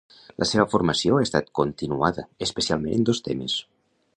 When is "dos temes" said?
3.11-3.61